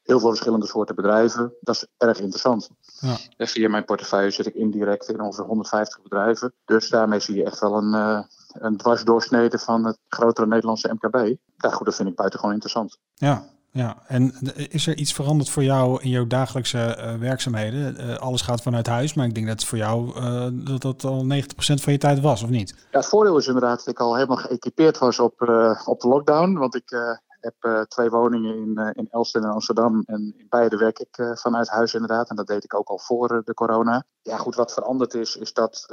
heel 0.03 0.21
veel 0.21 0.29
verschillende 0.29 0.67
soorten 0.67 0.95
bedrijven. 0.95 1.53
Dat 1.61 1.75
is 1.75 1.87
erg 1.97 2.19
interessant. 2.19 2.71
Ja. 3.01 3.17
En 3.37 3.49
via 3.49 3.69
mijn 3.69 3.85
portefeuille 3.85 4.31
zit 4.31 4.47
ik 4.47 4.55
indirect 4.55 5.09
in 5.09 5.21
ongeveer 5.21 5.45
150 5.45 6.03
bedrijven. 6.03 6.53
Dus 6.65 6.89
daarmee 6.89 7.21
zie 7.21 7.37
je 7.37 7.45
echt 7.45 7.61
wel 7.61 7.77
een, 7.77 8.25
een 8.53 8.77
dwarsdoorsnede 8.77 9.59
van 9.59 9.85
het 9.85 9.99
grotere 10.09 10.47
Nederlandse 10.47 10.95
MKB. 11.01 11.37
Ja, 11.57 11.71
goed, 11.71 11.87
dat 11.87 11.95
vind 11.95 12.09
ik 12.09 12.17
buitengewoon 12.17 12.55
interessant. 12.55 12.99
Ja, 13.15 13.45
ja, 13.77 13.97
en 14.07 14.35
is 14.69 14.87
er 14.87 14.97
iets 14.97 15.13
veranderd 15.13 15.51
voor 15.51 15.63
jou 15.63 16.03
in 16.03 16.11
jouw 16.11 16.27
dagelijkse 16.27 16.97
uh, 16.99 17.15
werkzaamheden? 17.15 17.97
Uh, 18.01 18.17
alles 18.17 18.41
gaat 18.41 18.63
vanuit 18.63 18.87
huis, 18.87 19.15
maar 19.15 19.27
ik 19.27 19.35
denk 19.35 19.47
dat 19.47 19.65
voor 19.65 19.79
jou 19.79 20.21
uh, 20.21 20.47
dat 20.53 20.83
dat 20.83 21.05
al 21.05 21.25
90% 21.25 21.27
van 21.57 21.93
je 21.93 21.99
tijd 21.99 22.21
was, 22.21 22.43
of 22.43 22.49
niet? 22.49 22.75
Ja, 22.91 22.99
het 22.99 23.09
voordeel 23.09 23.39
is 23.39 23.47
inderdaad 23.47 23.79
dat 23.79 23.87
ik 23.87 24.01
al 24.01 24.15
helemaal 24.15 24.37
geëquipeerd 24.37 24.99
was 24.99 25.19
op, 25.19 25.41
op 25.85 26.01
de 26.01 26.09
lockdown. 26.09 26.53
Want 26.53 26.75
ik 26.75 27.19
heb 27.41 27.87
twee 27.89 28.11
woningen 28.11 28.57
in, 28.57 28.93
in 28.95 29.09
Elsten 29.11 29.43
en 29.43 29.51
Amsterdam. 29.51 30.03
En 30.07 30.35
in 30.37 30.47
beide 30.49 30.77
werk 30.77 30.99
ik 30.99 31.37
vanuit 31.39 31.69
huis 31.69 31.95
inderdaad. 31.95 32.31
En 32.31 32.37
dat 32.37 32.47
deed 32.47 32.65
ik 32.65 32.75
ook 32.75 32.89
al 32.89 32.99
voor 32.99 33.43
de 33.45 33.55
corona. 33.55 34.05
Ja, 34.23 34.37
goed, 34.37 34.55
wat 34.55 34.73
veranderd 34.73 35.15
is, 35.15 35.37
is 35.37 35.53
dat, 35.53 35.85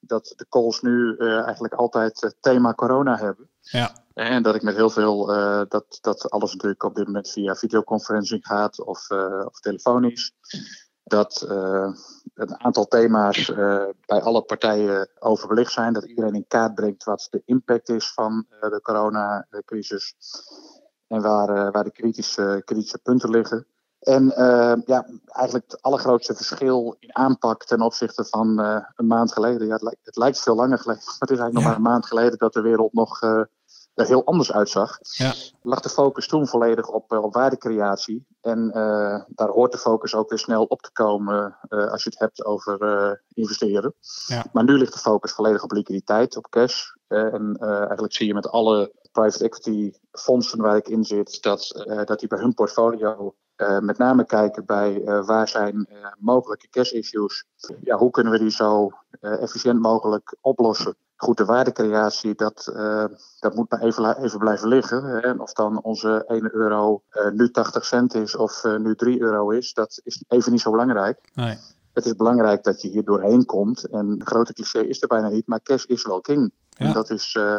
dat 0.00 0.32
de 0.36 0.46
calls 0.48 0.80
nu 0.80 1.16
eigenlijk 1.18 1.74
altijd 1.74 2.20
het 2.20 2.36
thema 2.40 2.74
corona 2.74 3.16
hebben. 3.16 3.48
Ja. 3.60 4.01
En 4.14 4.42
dat 4.42 4.54
ik 4.54 4.62
met 4.62 4.74
heel 4.74 4.90
veel, 4.90 5.34
uh, 5.34 5.62
dat, 5.68 5.98
dat 6.00 6.30
alles 6.30 6.52
natuurlijk 6.52 6.82
op 6.82 6.94
dit 6.94 7.06
moment 7.06 7.30
via 7.30 7.54
videoconferencing 7.54 8.46
gaat 8.46 8.84
of, 8.84 9.10
uh, 9.10 9.46
of 9.46 9.60
telefonisch. 9.60 10.32
Dat 11.04 11.46
uh, 11.48 11.94
een 12.34 12.60
aantal 12.60 12.86
thema's 12.86 13.52
bij 14.06 14.22
alle 14.22 14.42
partijen 14.42 15.08
overbelicht 15.18 15.72
zijn. 15.72 15.92
Dat 15.92 16.04
iedereen 16.04 16.34
in 16.34 16.46
kaart 16.48 16.74
brengt 16.74 17.04
wat 17.04 17.26
de 17.30 17.42
impact 17.44 17.88
is 17.88 18.12
van 18.12 18.46
de 18.60 18.80
coronacrisis. 18.82 20.14
En 21.06 21.22
waar, 21.22 21.70
waar 21.70 21.84
de 21.84 21.92
kritische, 21.92 22.62
kritische 22.64 22.98
punten 22.98 23.30
liggen. 23.30 23.66
En 23.98 24.24
ja, 24.86 25.06
eigenlijk 25.26 25.70
het 25.70 25.82
allergrootste 25.82 26.34
verschil 26.34 26.96
in 26.98 27.16
aanpak 27.16 27.64
ten 27.64 27.80
opzichte 27.80 28.24
van 28.24 28.58
een 28.96 29.06
maand 29.06 29.32
geleden. 29.32 29.66
Ja, 29.66 29.72
het, 29.72 29.82
lijkt, 29.82 30.00
het 30.02 30.16
lijkt 30.16 30.40
veel 30.40 30.54
langer 30.54 30.78
geleden, 30.78 31.02
maar 31.06 31.16
het 31.18 31.30
is 31.30 31.38
eigenlijk 31.38 31.54
nog 31.54 31.64
maar 31.64 31.76
een 31.76 31.92
maand 31.92 32.06
geleden 32.06 32.38
dat 32.38 32.52
de 32.52 32.60
wereld 32.60 32.92
nog 32.92 33.20
er 33.94 34.06
heel 34.06 34.24
anders 34.24 34.52
uitzag, 34.52 34.98
ja. 35.00 35.32
lag 35.62 35.80
de 35.80 35.88
focus 35.88 36.28
toen 36.28 36.46
volledig 36.46 36.88
op, 36.88 37.12
eh, 37.12 37.22
op 37.22 37.34
waardecreatie. 37.34 38.26
En 38.40 38.66
uh, 38.66 39.20
daar 39.28 39.48
hoort 39.48 39.72
de 39.72 39.78
focus 39.78 40.14
ook 40.14 40.28
weer 40.28 40.38
snel 40.38 40.64
op 40.64 40.82
te 40.82 40.92
komen 40.92 41.56
uh, 41.68 41.90
als 41.90 42.02
je 42.02 42.10
het 42.10 42.18
hebt 42.18 42.44
over 42.44 43.22
investeren. 43.34 43.94
Ja. 44.26 44.44
Maar 44.52 44.64
nu 44.64 44.78
ligt 44.78 44.92
de 44.92 44.98
focus 44.98 45.32
volledig 45.32 45.62
op 45.62 45.72
liquiditeit, 45.72 46.36
op 46.36 46.50
cash. 46.50 46.90
en 47.08 47.56
eigenlijk 47.58 48.12
zie 48.12 48.26
je 48.26 48.34
met 48.34 48.48
alle 48.48 48.92
private 49.12 49.44
equity 49.44 49.92
fondsen 50.12 50.60
waar 50.60 50.76
ik 50.76 50.88
in 50.88 51.04
zit, 51.04 51.42
dat, 51.42 51.86
dat 52.04 52.18
die 52.18 52.28
bij 52.28 52.38
hun 52.38 52.54
portfolio 52.54 53.34
met 53.80 53.98
name 53.98 54.24
kijken 54.24 54.64
bij 54.64 55.02
waar 55.04 55.48
zijn 55.48 55.88
mogelijke 56.18 56.68
cash 56.68 56.90
issues. 56.92 57.46
Ja, 57.82 57.96
hoe 57.96 58.10
kunnen 58.10 58.32
we 58.32 58.38
die 58.38 58.50
zo 58.50 58.90
efficiënt 59.20 59.80
mogelijk 59.80 60.36
oplossen? 60.40 60.96
Goed, 61.22 61.36
de 61.36 61.44
waardecreatie, 61.44 62.34
dat, 62.34 62.72
dat 63.40 63.54
moet 63.54 63.70
maar 63.70 63.80
even, 63.80 64.22
even 64.22 64.38
blijven 64.38 64.68
liggen. 64.68 65.04
Hè. 65.04 65.18
En 65.18 65.40
of 65.40 65.52
dan 65.52 65.82
onze 65.82 66.24
1 66.26 66.54
euro 66.54 67.02
nu 67.32 67.50
80 67.50 67.84
cent 67.84 68.14
is 68.14 68.36
of 68.36 68.64
nu 68.78 68.94
3 68.94 69.20
euro 69.20 69.50
is, 69.50 69.72
dat 69.72 70.00
is 70.04 70.24
even 70.28 70.52
niet 70.52 70.60
zo 70.60 70.70
belangrijk. 70.70 71.18
Nee. 71.34 71.58
Het 71.92 72.06
is 72.06 72.16
belangrijk 72.16 72.64
dat 72.64 72.82
je 72.82 72.88
hier 72.88 73.04
doorheen 73.04 73.44
komt. 73.44 73.84
En 73.84 74.06
een 74.06 74.26
grote 74.26 74.52
cliché 74.52 74.80
is 74.80 75.02
er 75.02 75.08
bijna 75.08 75.28
niet, 75.28 75.46
maar 75.46 75.62
cash 75.62 75.84
is 75.84 76.06
wel 76.06 76.20
king. 76.20 76.52
En 76.76 76.92
dat, 76.92 77.10
is, 77.10 77.34
uh, 77.34 77.56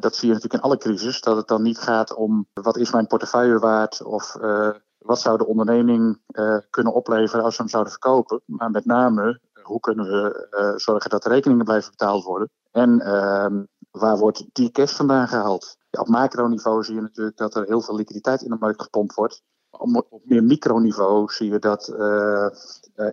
dat 0.00 0.16
zie 0.16 0.28
je 0.28 0.34
natuurlijk 0.34 0.62
in 0.62 0.70
alle 0.70 0.78
crisis. 0.78 1.20
Dat 1.20 1.36
het 1.36 1.48
dan 1.48 1.62
niet 1.62 1.78
gaat 1.78 2.14
om 2.14 2.46
wat 2.52 2.76
is 2.76 2.92
mijn 2.92 3.06
portefeuille 3.06 3.58
waard 3.58 4.02
of 4.02 4.36
wat 4.98 5.20
zou 5.20 5.38
de 5.38 5.46
onderneming 5.46 6.20
kunnen 6.70 6.94
opleveren 6.94 7.44
als 7.44 7.56
we 7.56 7.62
hem 7.62 7.70
zouden 7.70 7.92
verkopen. 7.92 8.40
Maar 8.44 8.70
met 8.70 8.84
name 8.84 9.40
hoe 9.62 9.80
kunnen 9.80 10.06
we 10.06 10.74
zorgen 10.76 11.10
dat 11.10 11.22
de 11.22 11.28
rekeningen 11.28 11.64
blijven 11.64 11.90
betaald 11.90 12.24
worden. 12.24 12.50
En 12.74 13.00
ehm, 13.00 13.64
waar 13.90 14.18
wordt 14.18 14.44
die 14.52 14.70
cash 14.70 14.92
vandaan 14.92 15.28
gehaald? 15.28 15.76
Op 15.90 16.08
macroniveau 16.08 16.84
zie 16.84 16.94
je 16.94 17.00
natuurlijk 17.00 17.36
dat 17.36 17.54
er 17.54 17.64
heel 17.64 17.80
veel 17.80 17.96
liquiditeit 17.96 18.42
in 18.42 18.50
de 18.50 18.56
markt 18.60 18.82
gepompt 18.82 19.14
wordt. 19.14 19.42
Op, 19.70 20.20
meer 20.24 20.44
microniveau 20.44 21.32
zie 21.32 21.50
je 21.50 21.58
dat 21.58 21.88
uh, 21.88 22.48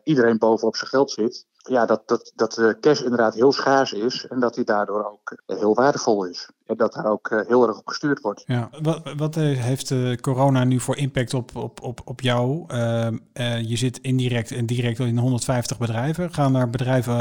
iedereen 0.04 0.38
bovenop 0.38 0.76
zijn 0.76 0.90
geld 0.90 1.12
zit. 1.12 1.46
Ja, 1.58 1.86
dat, 1.86 2.08
dat, 2.08 2.32
dat 2.36 2.54
de 2.54 2.78
cash 2.80 3.02
inderdaad 3.02 3.34
heel 3.34 3.52
schaars 3.52 3.94
is 3.94 4.28
en 4.28 4.40
dat 4.40 4.54
die 4.54 4.64
daardoor 4.64 5.06
ook 5.06 5.42
heel 5.46 5.76
waardevol 5.76 6.26
is. 6.26 6.50
En 6.66 6.78
dat 6.78 6.94
daar 6.94 7.06
ook 7.06 7.28
eh, 7.28 7.48
heel 7.48 7.68
erg 7.68 7.78
op 7.78 7.88
gestuurd 7.88 8.22
wordt. 8.22 8.44
Ja, 8.46 8.70
wat, 8.82 9.14
wat 9.18 9.36
heeft 9.36 9.94
corona 10.22 10.64
nu 10.64 10.80
voor 10.80 10.98
impact 10.98 11.34
op, 11.34 11.56
op, 11.56 11.82
op, 11.82 12.02
op 12.06 12.22
jou? 12.22 12.64
Ehm, 12.68 13.18
je 13.62 13.78
zit 13.78 13.98
indirect 13.98 14.52
en 14.52 14.66
direct 14.66 15.00
in 15.00 15.18
150 15.18 15.78
bedrijven. 15.78 16.34
Gaan 16.34 16.56
er 16.56 16.70
bedrijven, 16.70 17.16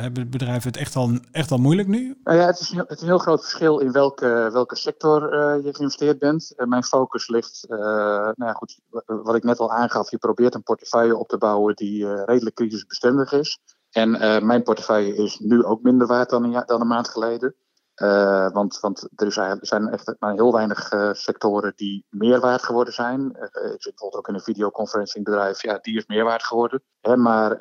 hebben 0.00 0.30
bedrijven 0.30 0.70
het 0.70 0.80
echt 0.80 0.96
al, 0.96 1.10
echt 1.32 1.50
al 1.50 1.58
moeilijk 1.58 1.88
nu? 1.88 2.18
Nou 2.24 2.38
ja, 2.38 2.46
het 2.46 2.60
is, 2.60 2.70
het 2.76 2.90
is 2.90 3.00
een 3.00 3.06
heel 3.06 3.18
groot 3.18 3.40
verschil 3.40 3.78
in 3.78 3.92
welke, 3.92 4.50
welke 4.52 4.76
sector 4.76 5.22
je 5.64 5.74
geïnvesteerd 5.74 6.18
bent. 6.18 6.54
mijn 6.56 6.84
focus 6.84 7.28
ligt, 7.28 7.64
nou 7.68 8.34
ja, 8.36 8.52
goed, 8.52 8.80
wat 9.06 9.34
ik 9.34 9.42
net 9.42 9.58
al 9.58 9.72
aangaf, 9.72 10.10
je 10.10 10.18
probeert 10.18 10.54
een 10.54 10.62
portefeuille 10.62 11.16
op 11.16 11.28
te 11.28 11.38
bouwen 11.38 11.74
die 11.74 12.04
uh, 12.04 12.22
redelijk 12.24 12.56
crisisbestendig 12.56 13.32
is. 13.32 13.58
En 13.90 14.14
uh, 14.14 14.40
mijn 14.40 14.62
portefeuille 14.62 15.14
is 15.14 15.38
nu 15.38 15.64
ook 15.64 15.82
minder 15.82 16.06
waard 16.06 16.30
dan 16.30 16.44
een, 16.44 16.62
dan 16.66 16.80
een 16.80 16.86
maand 16.86 17.08
geleden. 17.08 17.54
Uh, 18.02 18.50
want, 18.50 18.80
want 18.80 19.08
er, 19.16 19.32
zijn 19.60 19.88
echt 19.88 20.14
maar 20.18 20.34
heel 20.34 20.52
weinig 20.52 20.92
sectoren 21.12 21.72
die 21.76 22.04
meer 22.08 22.40
waard 22.40 22.62
geworden 22.62 22.94
zijn. 22.94 23.20
ik 23.50 23.82
zit 23.82 23.94
bijvoorbeeld 23.94 24.14
ook 24.14 24.28
in 24.28 24.34
een 24.34 24.40
videoconferencingbedrijf, 24.40 25.62
ja, 25.62 25.78
die 25.78 25.96
is 25.96 26.06
meer 26.06 26.24
waard 26.24 26.42
geworden. 26.42 26.82
Hè, 27.00 27.16
maar 27.16 27.58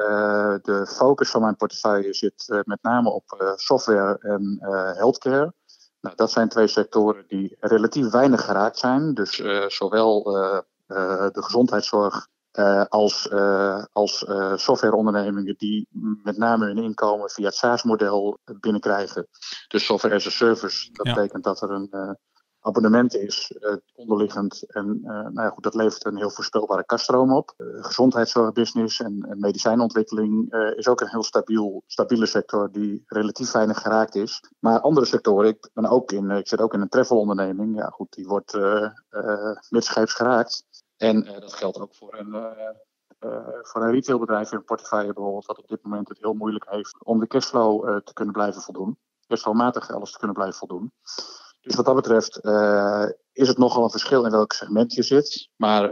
de 0.62 0.86
focus 0.88 1.30
van 1.30 1.42
mijn 1.42 1.56
portefeuille 1.56 2.14
zit 2.14 2.62
met 2.64 2.82
name 2.82 3.10
op 3.10 3.54
software 3.56 4.18
en 4.20 4.58
healthcare. 4.98 5.54
Nou, 6.02 6.16
dat 6.16 6.32
zijn 6.32 6.50
twee 6.50 6.68
sectoren 6.68 7.24
die 7.28 7.58
relatief 7.60 8.10
weinig 8.10 8.46
geraakt 8.46 8.78
zijn. 8.78 9.14
Dus 9.14 9.44
zowel 9.68 10.24
de 11.32 11.42
gezondheidszorg 11.44 12.28
uh, 12.54 12.84
als, 12.86 13.30
uh, 13.34 13.84
als 13.92 14.24
uh, 14.24 14.56
softwareondernemingen 14.56 15.56
die 15.58 15.88
met 16.24 16.38
name 16.38 16.66
hun 16.66 16.78
inkomen 16.78 17.30
via 17.30 17.46
het 17.46 17.56
SaaS-model 17.56 18.40
binnenkrijgen. 18.60 19.28
Dus 19.68 19.86
software 19.86 20.16
as 20.16 20.26
a 20.26 20.30
service. 20.30 20.92
Dat 20.92 21.06
betekent 21.06 21.44
dat 21.44 21.62
er 21.62 21.72
een 21.72 22.18
abonnement 22.62 23.16
is, 23.16 23.58
onderliggend. 23.94 24.64
En 24.74 25.00
nou 25.02 25.42
ja, 25.42 25.50
goed, 25.50 25.64
dat 25.64 25.76
levert 25.76 26.06
een 26.06 26.18
heel 26.18 26.30
voorspelbare 26.30 26.86
kaststroom 26.86 27.34
op. 27.34 27.54
gezondheidszorgbusiness 27.80 29.00
en, 29.00 29.26
en 29.30 29.40
medicijnontwikkeling 29.40 30.54
is 30.76 30.88
ook 30.88 31.02
een 31.02 31.10
heel 31.10 31.24
stabiel, 31.24 31.84
stabiele 31.88 32.26
sector 32.26 32.72
die 32.72 33.04
relatief 33.06 33.52
weinig 33.52 33.82
geraakt 33.82 34.16
is. 34.16 34.44
Maar 34.60 34.80
andere 34.80 35.06
sectoren, 35.06 35.48
ik, 35.48 35.70
ben 35.74 35.86
ook 35.86 36.12
in, 36.12 36.32
ik 36.32 36.48
zit 36.48 36.62
ook 36.62 36.74
in 36.74 36.82
een 36.82 36.90
travelonderneming. 36.90 37.78
Ja, 37.78 37.86
goed, 37.86 38.14
die 38.14 38.28
wordt 38.28 38.58
midscheeps 39.70 40.14
geraakt. 40.14 40.64
En 41.00 41.26
uh, 41.26 41.40
dat 41.40 41.54
geldt 41.54 41.80
ook 41.80 41.96
voor 41.96 42.18
een, 42.18 42.34
uh, 43.20 43.48
voor 43.62 43.84
een 43.84 43.92
retailbedrijf 43.92 44.52
in 44.52 44.58
een 44.58 44.64
portefeuille 44.64 45.14
bijvoorbeeld, 45.14 45.46
dat 45.46 45.58
op 45.58 45.68
dit 45.68 45.84
moment 45.84 46.08
het 46.08 46.18
heel 46.20 46.34
moeilijk 46.34 46.66
heeft 46.70 47.06
om 47.06 47.20
de 47.20 47.28
cashflow 47.28 48.02
te 48.02 48.14
kunnen 48.14 48.34
blijven 48.34 48.62
voldoen. 48.62 48.98
Cashflowmatig 49.28 49.92
alles 49.92 50.12
te 50.12 50.18
kunnen 50.18 50.36
blijven 50.36 50.58
voldoen. 50.58 50.92
Dus 51.62 51.76
wat 51.76 51.86
dat 51.86 51.96
betreft 51.96 52.38
is 53.32 53.48
het 53.48 53.58
nogal 53.58 53.84
een 53.84 53.90
verschil 53.90 54.26
in 54.26 54.32
welk 54.32 54.54
segment 54.54 54.94
je 54.94 55.04
zit. 55.04 55.50
Maar 55.56 55.92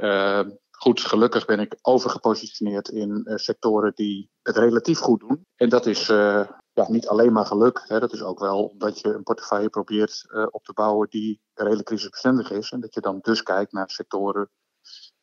goed, 0.71 1.01
gelukkig 1.01 1.45
ben 1.45 1.59
ik 1.59 1.77
overgepositioneerd 1.81 2.89
in 2.89 3.21
sectoren 3.35 3.91
die 3.95 4.29
het 4.41 4.57
relatief 4.57 4.99
goed 4.99 5.19
doen. 5.19 5.45
En 5.55 5.69
dat 5.69 5.85
is 5.85 6.07
ja, 6.07 6.85
niet 6.87 7.07
alleen 7.07 7.33
maar 7.33 7.45
geluk. 7.45 7.83
Hè. 7.87 7.99
Dat 7.99 8.13
is 8.13 8.23
ook 8.23 8.39
wel 8.39 8.65
omdat 8.65 8.99
je 8.99 9.13
een 9.13 9.23
portefeuille 9.23 9.69
probeert 9.69 10.25
op 10.51 10.63
te 10.63 10.73
bouwen 10.73 11.09
die 11.09 11.41
redelijk 11.53 11.87
crisisbestendig 11.87 12.51
is. 12.51 12.71
En 12.71 12.81
dat 12.81 12.93
je 12.93 13.01
dan 13.01 13.19
dus 13.21 13.43
kijkt 13.43 13.71
naar 13.71 13.89
sectoren 13.89 14.49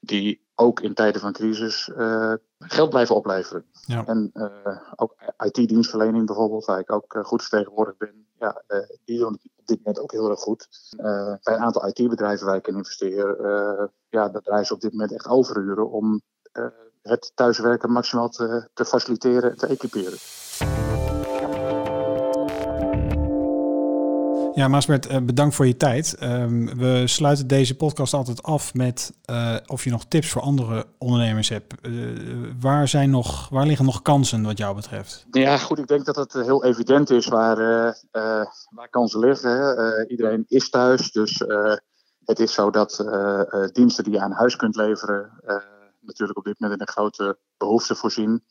die 0.07 0.43
ook 0.55 0.81
in 0.81 0.95
tijden 0.95 1.21
van 1.21 1.33
crisis 1.33 1.91
uh, 1.97 2.33
geld 2.59 2.91
blijven 2.91 3.15
opleveren. 3.15 3.65
Ja. 3.87 4.07
En 4.07 4.31
uh, 4.35 4.81
ook 4.97 5.15
IT-dienstverlening 5.45 6.27
bijvoorbeeld, 6.27 6.65
waar 6.65 6.79
ik 6.79 6.93
ook 6.93 7.15
uh, 7.15 7.25
goed 7.25 7.43
vertegenwoordigd 7.43 7.99
ben, 7.99 8.27
ja, 8.39 8.63
die 9.05 9.19
doen 9.19 9.33
het 9.33 9.51
op 9.57 9.67
dit 9.67 9.77
moment 9.77 10.01
ook 10.01 10.13
heel 10.13 10.31
erg 10.31 10.41
goed. 10.41 10.69
bij 11.43 11.55
een 11.55 11.63
aantal 11.63 11.87
IT-bedrijven 11.87 12.47
waar 12.47 12.57
ik 12.57 12.67
in 12.67 12.77
investeer, 12.77 13.37
ja, 14.09 14.29
dat 14.29 14.45
draaien 14.45 14.67
ze 14.67 14.75
op 14.75 14.81
dit 14.81 14.93
moment 14.93 15.13
echt 15.13 15.29
overuren 15.29 15.91
om 15.91 16.23
het 17.03 17.33
thuiswerken 17.35 17.93
maximaal 17.93 18.29
te, 18.29 18.69
te 18.75 18.85
faciliteren 18.85 19.51
en 19.51 19.57
te 19.57 19.67
equiperen. 19.67 20.19
Ja, 24.55 24.69
Maasbert, 24.69 25.07
eh, 25.07 25.21
bedankt 25.21 25.55
voor 25.55 25.67
je 25.67 25.77
tijd. 25.77 26.17
Ehm, 26.19 26.77
we 26.77 27.03
sluiten 27.07 27.47
deze 27.47 27.77
podcast 27.77 28.13
altijd 28.13 28.43
af 28.43 28.75
met 28.75 29.13
uh, 29.31 29.57
of 29.67 29.85
je 29.85 29.91
nog 29.91 30.05
tips 30.05 30.31
voor 30.31 30.43
andere 30.43 30.87
ondernemers 30.99 31.49
hebt. 31.49 31.75
Uh, 31.83 32.51
waar, 32.61 32.89
zijn 32.89 33.11
nog, 33.11 33.49
waar 33.49 33.67
liggen 33.67 33.85
nog 33.85 34.03
kansen 34.03 34.43
wat 34.43 34.59
jou 34.59 34.75
betreft? 34.75 35.27
Ja, 35.31 35.59
goed, 35.59 35.79
ik 35.79 35.87
denk 35.87 36.05
dat 36.05 36.17
het 36.17 36.33
heel 36.33 36.65
evident 36.65 37.11
is 37.11 37.27
waar, 37.27 37.57
waar 38.71 38.89
kansen 38.91 39.21
liggen. 39.21 40.07
iedereen 40.09 40.45
is 40.49 40.71
thuis, 40.71 41.13
dus 41.13 41.45
het 42.25 42.39
is 42.39 42.55
zo 42.55 42.71
dat 42.71 43.05
diensten 43.73 44.05
die 44.05 44.13
je 44.13 44.21
aan 44.21 44.33
huis 44.33 44.57
kunt 44.57 44.77
leveren... 44.77 45.31
natuurlijk 46.01 46.39
op 46.39 46.45
dit 46.45 46.61
moment 46.61 46.81
een 46.81 46.89
grote 46.89 47.39
behoefte 47.57 47.95
voorzien. 47.95 48.43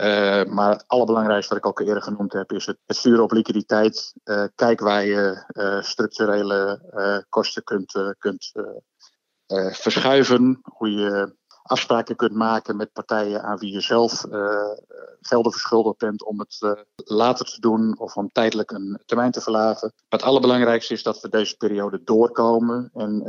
Uh, 0.00 0.44
maar 0.44 0.70
het 0.70 0.84
allerbelangrijkste 0.86 1.54
wat 1.54 1.64
ik 1.64 1.70
ook 1.70 1.80
eerder 1.80 2.02
genoemd 2.02 2.32
heb, 2.32 2.52
is 2.52 2.66
het, 2.66 2.78
sturen 2.86 3.22
op 3.22 3.32
liquiditeit. 3.32 4.14
Uh, 4.24 4.44
kijk 4.54 4.80
waar 4.80 5.04
je 5.04 5.44
uh, 5.52 5.82
structurele 5.82 7.24
kosten 7.28 7.64
kunt, 7.64 8.14
kunt 8.18 8.52
verschuiven. 9.70 10.60
Hoe 10.62 10.90
je 10.90 11.34
afspraken 11.62 12.16
kunt 12.16 12.34
maken 12.34 12.76
met 12.76 12.92
partijen 12.92 13.42
aan 13.42 13.58
wie 13.58 13.72
je 13.72 13.80
zelf 13.80 14.24
gelden 15.20 15.52
verschuldigd 15.52 15.98
bent 15.98 16.24
om 16.24 16.38
het 16.38 16.84
later 16.94 17.46
te 17.46 17.60
doen 17.60 17.98
of 17.98 18.16
om 18.16 18.32
tijdelijk 18.32 18.70
een 18.70 19.02
termijn 19.06 19.30
te 19.30 19.40
verlagen. 19.40 19.92
Maar 19.94 20.18
het 20.18 20.28
allerbelangrijkste 20.28 20.92
is 20.92 21.02
dat 21.02 21.20
we 21.20 21.28
deze 21.28 21.56
periode 21.56 22.02
doorkomen. 22.04 22.90
En 22.94 23.22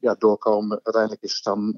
ja, 0.00 0.14
doorkomen, 0.18 0.80
uiteindelijk 0.82 1.22
is 1.22 1.34
het 1.34 1.44
dan 1.44 1.76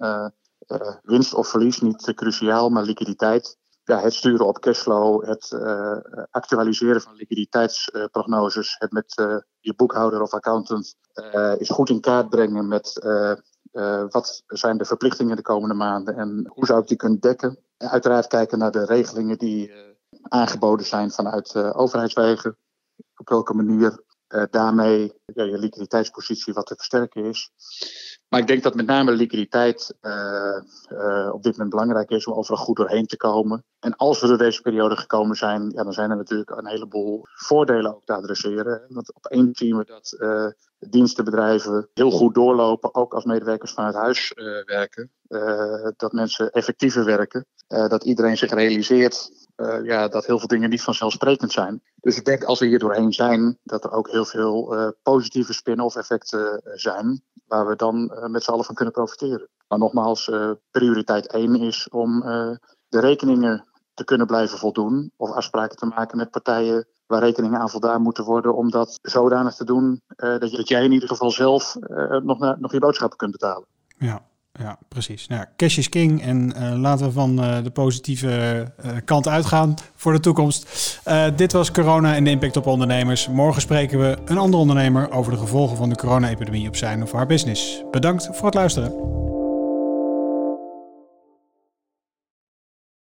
winst 1.03 1.35
of 1.35 1.49
verlies 1.49 1.81
niet 1.81 2.13
cruciaal, 2.15 2.69
maar 2.69 2.83
liquiditeit 2.83 3.57
ja, 3.85 4.01
het 4.01 4.15
sturen 4.15 4.47
op 4.47 4.59
cashflow, 4.59 5.25
het 5.27 5.51
uh, 5.51 5.99
actualiseren 6.31 7.01
van 7.01 7.15
liquiditeitsprognoses, 7.15 8.77
het 8.79 8.93
met 8.93 9.19
uh, 9.21 9.37
je 9.61 9.75
boekhouder 9.75 10.23
of 10.23 10.33
accountant 10.33 10.97
is 11.59 11.69
goed 11.69 11.91
in 11.91 12.01
kaart 12.01 12.29
brengen 12.29 12.69
met 12.69 13.05
wat 14.09 14.43
zijn 14.47 14.79
de 14.79 14.85
verplichtingen 14.85 15.37
de 15.37 15.43
komende 15.43 15.75
maanden 15.75 16.17
en 16.17 16.47
hoe 16.49 16.67
zou 16.67 16.81
ik 16.81 16.89
die 16.89 16.97
kunnen 16.97 17.21
dekken. 17.21 17.59
En 17.77 17.89
uiteraard 17.89 18.27
kijken 18.27 18.59
naar 18.59 18.71
de 18.71 18.85
regelingen 18.85 19.39
die 19.39 19.73
aangeboden 20.23 20.87
zijn 20.87 21.11
vanuit 21.11 21.57
overheidswegen. 21.57 22.57
Op 23.17 23.29
welke 23.29 23.55
manier 23.55 24.03
daarmee 24.51 25.13
ja, 25.25 25.43
je 25.43 25.59
liquiditeitspositie 25.59 26.53
wat 26.53 26.67
te 26.67 26.75
versterken 26.75 27.25
is. 27.25 27.51
Maar 28.29 28.41
ik 28.41 28.47
denk 28.47 28.63
dat 28.63 28.75
met 28.75 28.87
name 28.87 29.13
liquiditeit 29.13 29.95
uh, 30.03 30.61
uh, 30.93 31.31
op 31.33 31.43
dit 31.43 31.53
moment 31.53 31.71
belangrijk 31.71 32.11
is 32.11 32.27
om 32.27 32.35
overal 32.35 32.65
goed 32.65 32.77
doorheen 32.77 33.07
te 33.07 33.17
komen. 33.17 33.65
En 33.81 33.97
als 33.97 34.21
we 34.21 34.27
door 34.27 34.39
deze 34.39 34.61
periode 34.61 34.97
gekomen 34.97 35.37
zijn, 35.37 35.71
ja, 35.75 35.83
dan 35.83 35.93
zijn 35.93 36.11
er 36.11 36.17
natuurlijk 36.17 36.51
een 36.51 36.67
heleboel 36.67 37.23
voordelen 37.25 37.95
ook 37.95 38.05
te 38.05 38.13
adresseren. 38.13 38.85
Want 38.89 39.15
op 39.15 39.27
één 39.27 39.49
zien 39.53 39.77
we 39.77 39.85
dat 39.85 40.17
dienstenbedrijven 40.79 41.89
heel 41.95 42.11
goed 42.11 42.35
doorlopen, 42.35 42.95
ook 42.95 43.15
als 43.15 43.25
medewerkers 43.25 43.73
vanuit 43.73 43.95
huis 43.95 44.33
werken. 44.65 45.11
dat 45.97 46.13
mensen 46.13 46.51
effectiever 46.51 47.05
werken. 47.05 47.47
dat 47.67 48.05
iedereen 48.05 48.37
zich 48.37 48.51
realiseert 48.51 49.44
uh, 49.57 49.85
ja, 49.85 50.09
dat 50.09 50.27
heel 50.27 50.39
veel 50.39 50.49
dingen 50.49 50.71
niet 50.71 50.83
vanzelfsprekend 50.83 51.53
zijn. 51.53 51.83
Dus 52.01 52.17
ik 52.17 52.25
denk 52.25 52.45
als 52.45 52.59
we 52.59 52.67
hier 52.67 52.79
doorheen 52.79 53.13
zijn, 53.13 53.59
dat 53.63 53.85
er 53.85 53.93
ook 53.93 54.11
heel 54.11 54.25
veel 54.25 54.79
uh, 54.79 54.89
positieve 55.03 55.53
spin-off 55.53 55.97
effecten 55.97 56.61
zijn 56.75 57.23
waar 57.47 57.67
we 57.67 57.77
dan 57.77 58.13
met 58.31 58.43
z'n 58.43 58.51
allen 58.51 58.65
van 58.65 58.75
kunnen 58.75 58.95
profiteren. 58.95 59.49
Maar 59.69 59.79
nogmaals, 59.79 60.31
prioriteit 60.71 61.27
één 61.27 61.55
is 61.55 61.89
om 61.89 62.21
de 62.89 63.01
rekeningen 63.01 63.69
te 63.95 64.05
kunnen 64.05 64.27
blijven 64.27 64.59
voldoen 64.59 65.13
of 65.17 65.31
afspraken 65.31 65.77
te 65.77 65.87
maken 65.87 66.17
met 66.17 66.31
partijen 66.31 66.87
waar 67.07 67.21
rekeningen 67.21 67.61
aan 67.61 67.71
voldaan 67.71 68.03
moeten 68.03 68.25
worden 68.25 68.55
om 68.55 68.71
dat 68.71 68.99
zodanig 69.03 69.55
te 69.55 69.65
doen 69.65 70.01
dat, 70.17 70.41
dat 70.41 70.69
jij 70.69 70.85
in 70.85 70.93
ieder 70.93 71.09
geval 71.09 71.31
zelf 71.31 71.77
nog, 72.23 72.57
nog 72.59 72.73
je 72.73 72.79
boodschappen 72.79 73.19
kunt 73.19 73.33
betalen. 73.33 73.67
Ja, 73.99 74.23
ja, 74.59 74.79
precies. 74.89 75.27
Nou, 75.27 75.45
cash 75.57 75.79
is 75.79 75.89
king 75.89 76.23
en 76.23 76.55
uh, 76.57 76.79
laten 76.79 77.07
we 77.07 77.13
van 77.13 77.45
uh, 77.45 77.63
de 77.63 77.71
positieve 77.71 78.65
uh, 78.85 78.91
kant 79.05 79.29
uitgaan 79.29 79.75
voor 79.95 80.13
de 80.13 80.21
toekomst. 80.21 81.01
dit 81.37 81.53
was 81.53 81.71
corona 81.71 82.15
en 82.15 82.25
de 82.25 82.31
impact 82.31 82.57
op 82.57 82.67
ondernemers. 82.67 83.29
Morgen 83.29 83.63
spreken 83.63 83.99
we 83.99 84.17
een 84.25 84.39
andere 84.39 84.61
ondernemer 84.61 85.11
over 85.11 85.33
de 85.33 85.39
gevolgen 85.39 85.77
van 85.77 85.89
de 85.89 85.97
corona-epidemie 85.97 86.69
op 86.69 86.77
zijn 86.77 87.03
of 87.03 87.13
haar 87.13 87.27
business. 87.27 87.83
Bedankt 87.91 88.29
voor 88.33 88.47
het 88.47 88.55
luisteren. 88.55 89.24